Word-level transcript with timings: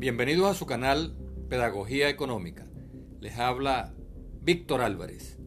Bienvenidos 0.00 0.50
a 0.50 0.54
su 0.54 0.64
canal 0.64 1.14
Pedagogía 1.50 2.08
Económica. 2.08 2.66
Les 3.20 3.38
habla 3.38 3.92
Víctor 4.40 4.80
Álvarez. 4.80 5.38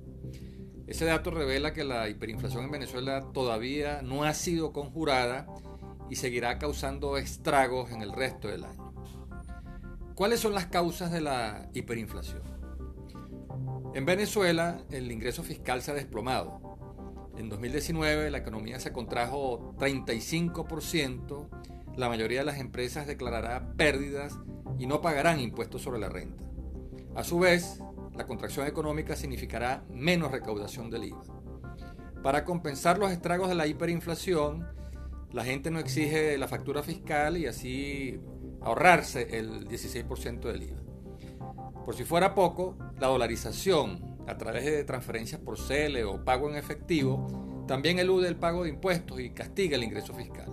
Ese 0.88 1.04
dato 1.04 1.30
revela 1.30 1.74
que 1.74 1.84
la 1.84 2.08
hiperinflación 2.08 2.64
en 2.64 2.72
Venezuela 2.72 3.34
todavía 3.34 4.02
no 4.02 4.24
ha 4.24 4.34
sido 4.34 4.72
conjurada 4.72 5.46
y 6.10 6.16
seguirá 6.16 6.58
causando 6.58 7.18
estragos 7.18 7.92
en 7.92 8.02
el 8.02 8.14
resto 8.14 8.48
del 8.48 8.64
año. 8.64 8.94
¿Cuáles 10.16 10.40
son 10.40 10.54
las 10.54 10.68
causas 10.68 11.12
de 11.12 11.20
la 11.20 11.70
hiperinflación? 11.74 12.55
En 13.96 14.06
Venezuela, 14.06 14.84
el 14.92 15.10
ingreso 15.10 15.42
fiscal 15.42 15.82
se 15.82 15.92
ha 15.92 15.94
desplomado. 15.94 16.78
En 17.38 17.48
2019, 17.48 18.30
la 18.30 18.40
economía 18.40 18.78
se 18.78 18.92
contrajo 18.92 19.74
35%, 19.78 21.48
la 21.96 22.10
mayoría 22.10 22.40
de 22.40 22.46
las 22.46 22.60
empresas 22.60 23.08
declarará 23.08 23.72
pérdidas 23.78 24.38
y 24.78 24.86
no 24.86 25.00
pagarán 25.00 25.40
impuestos 25.40 25.82
sobre 25.82 26.02
la 26.02 26.10
renta. 26.10 26.44
A 27.16 27.24
su 27.24 27.40
vez, 27.40 27.80
la 28.14 28.26
contracción 28.26 28.68
económica 28.68 29.16
significará 29.16 29.86
menos 29.90 30.30
recaudación 30.30 30.90
del 30.90 31.06
IVA. 31.06 31.24
Para 32.22 32.44
compensar 32.44 32.98
los 32.98 33.14
estragos 33.14 33.48
de 33.48 33.56
la 33.56 33.66
hiperinflación, 33.66 34.68
la 35.32 35.46
gente 35.46 35.72
no 35.72 35.80
exige 35.80 36.38
la 36.38 36.50
factura 36.50 36.84
fiscal 36.84 37.38
y 37.38 37.46
así 37.46 38.20
ahorrarse 38.60 39.38
el 39.38 39.70
16% 39.70 40.42
del 40.42 40.64
IVA. 40.64 40.86
Por 41.86 41.96
si 41.96 42.04
fuera 42.04 42.34
poco, 42.34 42.76
la 43.00 43.08
dolarización 43.08 44.18
a 44.28 44.38
través 44.38 44.66
de 44.66 44.84
transferencias 44.84 45.40
por 45.40 45.60
CELE 45.60 46.04
o 46.04 46.26
pago 46.26 46.50
en 46.50 46.58
efectivo 46.58 47.64
también 47.68 48.00
elude 48.00 48.28
el 48.28 48.36
pago 48.36 48.64
de 48.64 48.70
impuestos 48.70 49.20
y 49.20 49.30
castiga 49.30 49.76
el 49.76 49.84
ingreso 49.84 50.14
fiscal. 50.14 50.48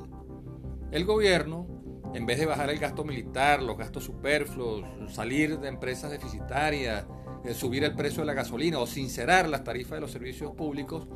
El 0.90 1.06
gobierno, 1.06 1.66
en 2.14 2.26
vez 2.26 2.38
de 2.38 2.46
bajar 2.46 2.68
el 2.68 2.78
gasto 2.78 3.02
militar, 3.04 3.62
los 3.62 3.78
gastos 3.78 4.04
superfluos, 4.04 4.84
salir 5.10 5.58
de 5.58 5.68
empresas 5.68 6.10
deficitarias, 6.10 7.06
eh, 7.44 7.54
subir 7.54 7.82
el 7.84 7.94
precio 7.94 8.20
de 8.20 8.26
la 8.26 8.34
gasolina 8.34 8.78
o 8.78 8.86
sincerar 8.86 9.48
las 9.48 9.64
tarifas 9.64 9.92
de 9.92 10.00
los 10.02 10.12
servicios 10.12 10.52
públicos, 10.54 11.06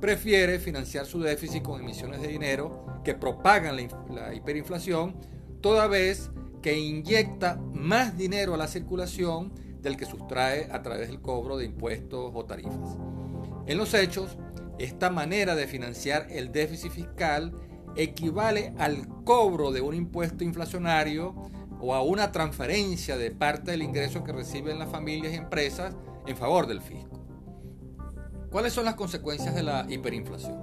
prefiere 0.00 0.58
financiar 0.58 1.04
su 1.04 1.20
déficit 1.20 1.62
con 1.62 1.80
emisiones 1.80 2.22
de 2.22 2.28
dinero 2.28 2.86
que 3.04 3.14
propagan 3.14 3.76
la, 3.76 4.34
hiperinflación, 4.34 5.16
toda 5.60 5.86
vez 5.86 6.30
que 6.62 6.78
inyecta 6.78 7.56
más 7.72 8.16
dinero 8.16 8.54
a 8.54 8.58
la 8.58 8.68
circulación 8.68 9.52
del 9.80 9.96
que 9.96 10.06
sustrae 10.06 10.68
a 10.70 10.82
través 10.82 11.08
del 11.08 11.20
cobro 11.20 11.56
de 11.56 11.64
impuestos 11.64 12.32
o 12.34 12.44
tarifas. 12.44 12.98
En 13.66 13.78
los 13.78 13.94
hechos, 13.94 14.36
esta 14.78 15.10
manera 15.10 15.54
de 15.54 15.66
financiar 15.66 16.26
el 16.30 16.52
déficit 16.52 16.92
fiscal 16.92 17.54
equivale 17.96 18.72
al 18.78 19.06
cobro 19.24 19.72
de 19.72 19.80
un 19.80 19.94
impuesto 19.94 20.44
inflacionario 20.44 21.34
o 21.80 21.94
a 21.94 22.02
una 22.02 22.30
transferencia 22.30 23.16
de 23.16 23.30
parte 23.30 23.70
del 23.70 23.82
ingreso 23.82 24.22
que 24.22 24.32
reciben 24.32 24.78
las 24.78 24.90
familias 24.90 25.32
y 25.32 25.36
empresas 25.36 25.94
en 26.26 26.36
favor 26.36 26.66
del 26.66 26.80
fisco. 26.80 27.20
¿Cuáles 28.50 28.72
son 28.72 28.84
las 28.84 28.94
consecuencias 28.94 29.54
de 29.54 29.62
la 29.62 29.86
hiperinflación? 29.88 30.59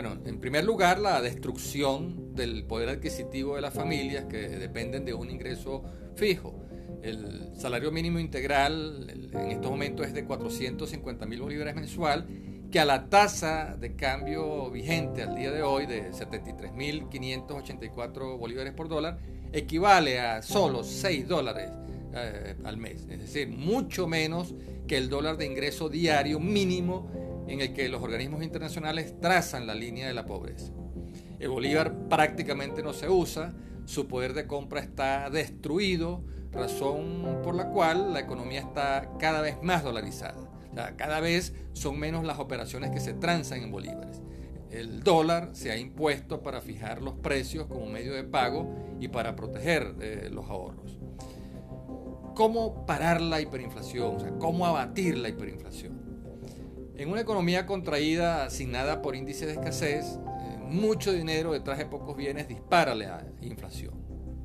Bueno, 0.00 0.16
en 0.26 0.38
primer 0.38 0.64
lugar, 0.64 1.00
la 1.00 1.20
destrucción 1.20 2.32
del 2.36 2.62
poder 2.62 2.88
adquisitivo 2.88 3.56
de 3.56 3.62
las 3.62 3.74
familias 3.74 4.26
que 4.26 4.48
dependen 4.48 5.04
de 5.04 5.12
un 5.12 5.28
ingreso 5.28 5.82
fijo. 6.14 6.54
El 7.02 7.50
salario 7.56 7.90
mínimo 7.90 8.20
integral 8.20 9.10
en 9.10 9.50
estos 9.50 9.68
momentos 9.68 10.06
es 10.06 10.14
de 10.14 10.24
450 10.24 11.26
mil 11.26 11.40
bolívares 11.40 11.74
mensual, 11.74 12.28
que 12.70 12.78
a 12.78 12.84
la 12.84 13.10
tasa 13.10 13.76
de 13.76 13.96
cambio 13.96 14.70
vigente 14.70 15.24
al 15.24 15.34
día 15.34 15.50
de 15.50 15.64
hoy 15.64 15.86
de 15.86 16.12
73.584 16.12 18.38
bolívares 18.38 18.74
por 18.74 18.88
dólar 18.88 19.18
equivale 19.52 20.20
a 20.20 20.42
solo 20.42 20.84
6 20.84 21.26
dólares 21.26 21.72
eh, 22.14 22.54
al 22.62 22.76
mes, 22.76 23.04
es 23.10 23.18
decir, 23.18 23.48
mucho 23.48 24.06
menos 24.06 24.54
que 24.86 24.96
el 24.96 25.08
dólar 25.08 25.38
de 25.38 25.46
ingreso 25.46 25.88
diario 25.88 26.38
mínimo 26.38 27.27
en 27.48 27.60
el 27.60 27.72
que 27.72 27.88
los 27.88 28.02
organismos 28.02 28.42
internacionales 28.42 29.14
trazan 29.20 29.66
la 29.66 29.74
línea 29.74 30.06
de 30.06 30.14
la 30.14 30.26
pobreza. 30.26 30.72
El 31.38 31.48
bolívar 31.48 32.08
prácticamente 32.08 32.82
no 32.82 32.92
se 32.92 33.08
usa, 33.08 33.54
su 33.86 34.06
poder 34.06 34.34
de 34.34 34.46
compra 34.46 34.80
está 34.80 35.30
destruido, 35.30 36.22
razón 36.52 37.40
por 37.42 37.54
la 37.54 37.70
cual 37.70 38.12
la 38.12 38.20
economía 38.20 38.60
está 38.60 39.12
cada 39.18 39.40
vez 39.40 39.56
más 39.62 39.82
dolarizada. 39.82 40.46
cada 40.96 41.18
vez 41.20 41.54
son 41.72 41.98
menos 41.98 42.24
las 42.24 42.38
operaciones 42.38 42.90
que 42.90 43.00
se 43.00 43.14
transan 43.14 43.62
en 43.62 43.70
bolívares. 43.70 44.20
El 44.70 45.02
dólar 45.02 45.50
se 45.52 45.70
ha 45.70 45.78
impuesto 45.78 46.42
para 46.42 46.60
fijar 46.60 47.00
los 47.02 47.14
precios 47.14 47.66
como 47.66 47.86
medio 47.86 48.12
de 48.12 48.24
pago 48.24 48.68
y 49.00 49.08
para 49.08 49.34
proteger 49.34 49.94
eh, 50.00 50.28
los 50.30 50.48
ahorros. 50.50 50.98
¿Cómo 52.34 52.86
parar 52.86 53.20
la 53.20 53.40
hiperinflación? 53.40 54.38
¿Cómo 54.38 54.66
abatir 54.66 55.16
la 55.16 55.30
hiperinflación? 55.30 55.97
En 56.98 57.10
una 57.10 57.20
economía 57.20 57.64
contraída, 57.64 58.44
asignada 58.44 59.02
por 59.02 59.14
índices 59.14 59.46
de 59.46 59.52
escasez, 59.52 60.04
eh, 60.04 60.58
mucho 60.60 61.12
dinero 61.12 61.52
detrás 61.52 61.78
de 61.78 61.86
pocos 61.86 62.16
bienes 62.16 62.48
dispara 62.48 62.96
la 62.96 63.24
inflación. 63.40 63.94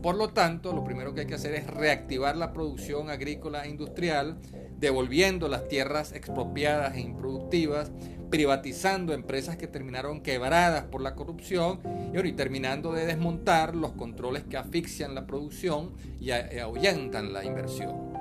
Por 0.04 0.16
lo 0.16 0.30
tanto, 0.30 0.72
lo 0.72 0.84
primero 0.84 1.16
que 1.16 1.22
hay 1.22 1.26
que 1.26 1.34
hacer 1.34 1.56
es 1.56 1.66
reactivar 1.66 2.38
la 2.38 2.54
producción 2.54 3.10
agrícola 3.10 3.66
e 3.66 3.70
industrial, 3.70 4.38
devolviendo 4.78 5.48
las 5.48 5.68
tierras 5.68 6.12
expropiadas 6.12 6.96
e 6.96 7.00
improductivas, 7.00 7.92
privatizando 8.30 9.14
empresas 9.14 9.58
que 9.58 9.66
terminaron 9.66 10.22
quebradas 10.22 10.84
por 10.84 11.02
la 11.02 11.16
corrupción 11.16 11.80
y, 12.14 12.32
terminando 12.34 12.94
de 12.94 13.08
desmontar 13.08 13.76
los 13.76 13.94
controles 13.94 14.44
que 14.44 14.58
asfixian 14.58 15.16
la 15.16 15.26
producción 15.26 15.94
y 16.20 16.30
ahuyentan 16.30 17.34
la 17.34 17.44
inversión. 17.44 18.13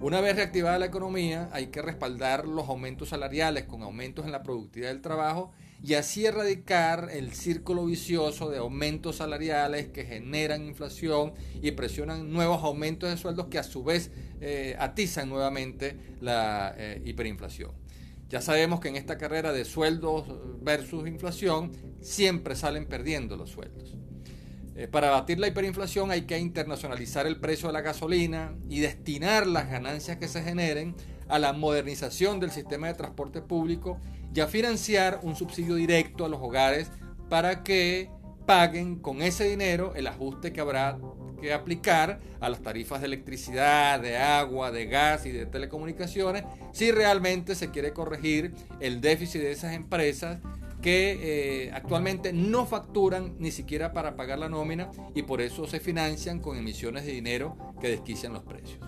Una 0.00 0.20
vez 0.20 0.36
reactivada 0.36 0.78
la 0.78 0.86
economía, 0.86 1.48
hay 1.50 1.66
que 1.66 1.82
respaldar 1.82 2.46
los 2.46 2.68
aumentos 2.68 3.08
salariales 3.08 3.64
con 3.64 3.82
aumentos 3.82 4.24
en 4.26 4.30
la 4.30 4.44
productividad 4.44 4.90
del 4.90 5.00
trabajo 5.00 5.50
y 5.82 5.94
así 5.94 6.24
erradicar 6.24 7.08
el 7.10 7.32
círculo 7.32 7.84
vicioso 7.84 8.48
de 8.48 8.58
aumentos 8.58 9.16
salariales 9.16 9.88
que 9.88 10.04
generan 10.04 10.64
inflación 10.64 11.32
y 11.60 11.72
presionan 11.72 12.32
nuevos 12.32 12.62
aumentos 12.62 13.10
de 13.10 13.16
sueldos 13.16 13.46
que 13.46 13.58
a 13.58 13.64
su 13.64 13.82
vez 13.82 14.12
eh, 14.40 14.76
atizan 14.78 15.28
nuevamente 15.28 15.96
la 16.20 16.76
eh, 16.78 17.02
hiperinflación. 17.04 17.72
Ya 18.28 18.40
sabemos 18.40 18.78
que 18.78 18.90
en 18.90 18.96
esta 18.96 19.18
carrera 19.18 19.52
de 19.52 19.64
sueldos 19.64 20.26
versus 20.62 21.08
inflación 21.08 21.72
siempre 22.00 22.54
salen 22.54 22.86
perdiendo 22.86 23.36
los 23.36 23.50
sueldos. 23.50 23.96
Eh, 24.78 24.86
para 24.86 25.10
batir 25.10 25.40
la 25.40 25.48
hiperinflación 25.48 26.12
hay 26.12 26.20
que 26.20 26.38
internacionalizar 26.38 27.26
el 27.26 27.40
precio 27.40 27.66
de 27.66 27.72
la 27.72 27.80
gasolina 27.80 28.54
y 28.70 28.78
destinar 28.78 29.44
las 29.48 29.68
ganancias 29.68 30.18
que 30.18 30.28
se 30.28 30.40
generen 30.40 30.94
a 31.26 31.40
la 31.40 31.52
modernización 31.52 32.38
del 32.38 32.52
sistema 32.52 32.86
de 32.86 32.94
transporte 32.94 33.42
público 33.42 33.98
y 34.32 34.38
a 34.38 34.46
financiar 34.46 35.18
un 35.24 35.34
subsidio 35.34 35.74
directo 35.74 36.24
a 36.24 36.28
los 36.28 36.40
hogares 36.40 36.92
para 37.28 37.64
que 37.64 38.08
paguen 38.46 39.00
con 39.00 39.20
ese 39.20 39.48
dinero 39.48 39.94
el 39.96 40.06
ajuste 40.06 40.52
que 40.52 40.60
habrá 40.60 40.96
que 41.40 41.52
aplicar 41.52 42.20
a 42.38 42.48
las 42.48 42.62
tarifas 42.62 43.00
de 43.00 43.08
electricidad, 43.08 43.98
de 43.98 44.16
agua, 44.16 44.70
de 44.70 44.86
gas 44.86 45.26
y 45.26 45.32
de 45.32 45.46
telecomunicaciones 45.46 46.44
si 46.70 46.92
realmente 46.92 47.56
se 47.56 47.72
quiere 47.72 47.92
corregir 47.92 48.54
el 48.78 49.00
déficit 49.00 49.40
de 49.40 49.50
esas 49.50 49.74
empresas 49.74 50.38
que 50.82 51.66
eh, 51.66 51.70
actualmente 51.72 52.32
no 52.32 52.66
facturan 52.66 53.34
ni 53.38 53.50
siquiera 53.50 53.92
para 53.92 54.16
pagar 54.16 54.38
la 54.38 54.48
nómina 54.48 54.90
y 55.14 55.22
por 55.22 55.40
eso 55.40 55.66
se 55.66 55.80
financian 55.80 56.40
con 56.40 56.56
emisiones 56.56 57.04
de 57.04 57.12
dinero 57.12 57.56
que 57.80 57.88
desquician 57.88 58.32
los 58.32 58.44
precios. 58.44 58.78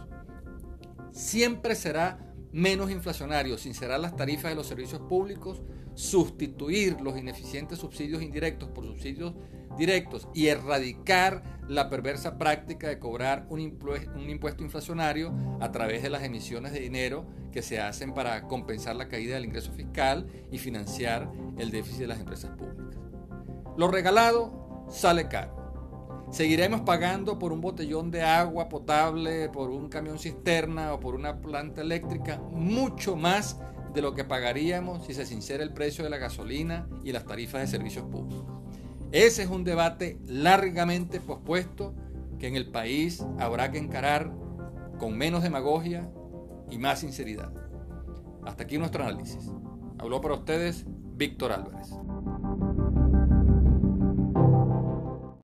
Siempre 1.12 1.74
será 1.74 2.18
menos 2.52 2.90
inflacionario 2.90 3.58
sincerar 3.58 4.00
las 4.00 4.16
tarifas 4.16 4.50
de 4.50 4.56
los 4.56 4.66
servicios 4.66 5.00
públicos, 5.02 5.62
sustituir 6.00 6.98
los 7.02 7.18
ineficientes 7.18 7.78
subsidios 7.78 8.22
indirectos 8.22 8.70
por 8.70 8.86
subsidios 8.86 9.34
directos 9.76 10.26
y 10.32 10.46
erradicar 10.46 11.60
la 11.68 11.90
perversa 11.90 12.38
práctica 12.38 12.88
de 12.88 12.98
cobrar 12.98 13.46
un, 13.50 13.60
impuesto 13.60 14.64
inflacionario 14.64 15.34
a 15.60 15.70
través 15.70 16.02
de 16.02 16.08
las 16.08 16.22
emisiones 16.22 16.72
de 16.72 16.80
dinero 16.80 17.26
que 17.52 17.60
se 17.60 17.80
hacen 17.80 18.14
para 18.14 18.48
compensar 18.48 18.96
la 18.96 19.08
caída 19.08 19.34
del 19.34 19.44
ingreso 19.44 19.72
fiscal 19.72 20.26
y 20.50 20.56
financiar 20.56 21.30
el 21.58 21.70
déficit 21.70 22.00
de 22.00 22.06
las 22.06 22.18
empresas 22.18 22.50
públicas. 22.56 22.98
Lo 23.76 23.88
regalado 23.88 24.86
sale 24.88 25.28
caro. 25.28 25.54
Seguiremos 26.32 26.80
pagando 26.80 27.38
por 27.38 27.52
un 27.52 27.60
botellón 27.60 28.10
de 28.10 28.22
agua 28.22 28.70
potable, 28.70 29.50
por 29.50 29.68
un 29.68 29.90
camión 29.90 30.18
cisterna 30.18 30.94
o 30.94 31.00
por 31.00 31.14
una 31.14 31.42
planta 31.42 31.82
eléctrica 31.82 32.38
mucho 32.38 33.16
más 33.16 33.60
de 33.92 34.02
lo 34.02 34.14
que 34.14 34.24
pagaríamos 34.24 35.06
si 35.06 35.14
se 35.14 35.26
sincera 35.26 35.62
el 35.62 35.72
precio 35.72 36.04
de 36.04 36.10
la 36.10 36.18
gasolina 36.18 36.88
y 37.04 37.12
las 37.12 37.24
tarifas 37.24 37.60
de 37.60 37.66
servicios 37.66 38.04
públicos. 38.06 38.44
Ese 39.12 39.42
es 39.42 39.50
un 39.50 39.64
debate 39.64 40.18
largamente 40.26 41.20
pospuesto 41.20 41.94
que 42.38 42.46
en 42.46 42.56
el 42.56 42.70
país 42.70 43.24
habrá 43.38 43.70
que 43.70 43.78
encarar 43.78 44.32
con 44.98 45.16
menos 45.16 45.42
demagogia 45.42 46.08
y 46.70 46.78
más 46.78 47.00
sinceridad. 47.00 47.52
Hasta 48.44 48.64
aquí 48.64 48.78
nuestro 48.78 49.04
análisis. 49.04 49.50
Habló 49.98 50.20
para 50.20 50.34
ustedes 50.34 50.86
Víctor 51.16 51.52
Álvarez. 51.52 51.90